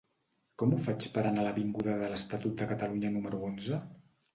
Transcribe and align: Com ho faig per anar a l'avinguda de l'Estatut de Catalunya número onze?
Com 0.63 0.73
ho 0.73 0.79
faig 0.85 1.05
per 1.19 1.25
anar 1.25 1.45
a 1.45 1.47
l'avinguda 1.49 1.95
de 2.03 2.11
l'Estatut 2.15 2.59
de 2.61 2.71
Catalunya 2.75 3.17
número 3.21 3.47
onze? 3.55 3.87